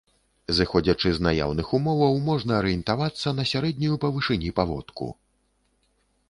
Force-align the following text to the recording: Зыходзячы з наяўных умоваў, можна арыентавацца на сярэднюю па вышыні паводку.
Зыходзячы 0.59 1.11
з 1.17 1.23
наяўных 1.27 1.67
умоваў, 1.79 2.17
можна 2.29 2.55
арыентавацца 2.61 3.35
на 3.41 3.45
сярэднюю 3.51 3.95
па 4.07 4.13
вышыні 4.17 4.49
паводку. 4.63 5.05